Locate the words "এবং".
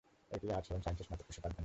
0.71-0.81